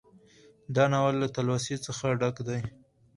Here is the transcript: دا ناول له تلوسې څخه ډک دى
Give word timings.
دا 0.75 0.83
ناول 0.93 1.15
له 1.21 1.27
تلوسې 1.35 1.75
څخه 1.85 2.05
ډک 2.19 2.35
دى 2.47 2.59